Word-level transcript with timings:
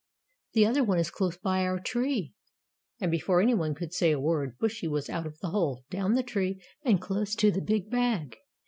"The 0.53 0.65
other 0.65 0.83
one 0.83 0.97
is 0.97 1.11
close 1.11 1.37
by 1.37 1.61
our 1.63 1.79
tree," 1.79 2.33
and 2.99 3.11
before 3.11 3.39
any 3.39 3.53
one 3.53 3.75
could 3.75 3.93
say 3.93 4.09
a 4.09 4.19
word, 4.19 4.57
Bushy 4.57 4.87
was 4.87 5.11
out 5.11 5.27
of 5.27 5.37
the 5.41 5.49
hole, 5.51 5.85
down 5.91 6.13
the 6.15 6.23
tree, 6.23 6.59
and 6.81 6.99
close 6.99 7.35
to 7.35 7.51
the 7.51 7.61
big 7.61 7.91
bag. 7.91 8.37